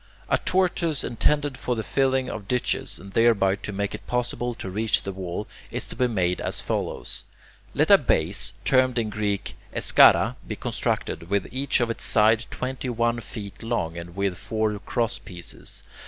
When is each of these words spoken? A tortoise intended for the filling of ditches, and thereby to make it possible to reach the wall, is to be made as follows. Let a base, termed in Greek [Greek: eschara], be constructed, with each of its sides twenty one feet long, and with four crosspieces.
A 0.29 0.39
tortoise 0.39 1.03
intended 1.03 1.59
for 1.59 1.75
the 1.75 1.83
filling 1.83 2.27
of 2.27 2.47
ditches, 2.47 2.97
and 2.97 3.13
thereby 3.13 3.55
to 3.57 3.71
make 3.71 3.93
it 3.93 4.07
possible 4.07 4.55
to 4.55 4.67
reach 4.67 5.03
the 5.03 5.11
wall, 5.13 5.47
is 5.69 5.85
to 5.85 5.95
be 5.95 6.07
made 6.07 6.41
as 6.41 6.59
follows. 6.59 7.23
Let 7.75 7.91
a 7.91 7.99
base, 7.99 8.53
termed 8.65 8.97
in 8.97 9.11
Greek 9.11 9.55
[Greek: 9.75 9.83
eschara], 9.83 10.37
be 10.47 10.55
constructed, 10.55 11.29
with 11.29 11.47
each 11.51 11.79
of 11.81 11.91
its 11.91 12.03
sides 12.03 12.47
twenty 12.49 12.89
one 12.89 13.19
feet 13.19 13.61
long, 13.61 13.95
and 13.95 14.15
with 14.15 14.39
four 14.39 14.79
crosspieces. 14.79 15.83